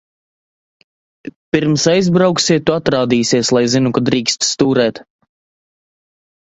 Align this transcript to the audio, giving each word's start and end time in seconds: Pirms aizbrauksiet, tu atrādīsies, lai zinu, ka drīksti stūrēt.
Pirms 1.57 1.85
aizbrauksiet, 1.93 2.65
tu 2.71 2.77
atrādīsies, 2.77 3.55
lai 3.59 3.65
zinu, 3.77 3.93
ka 3.99 4.05
drīksti 4.11 4.53
stūrēt. 4.53 5.05